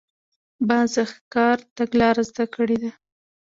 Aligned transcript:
باز 0.67 0.89
د 0.97 0.99
ښکار 1.11 1.57
تګلاره 1.77 2.23
زده 2.29 2.45
کړې 2.55 2.77
ده 2.83 2.91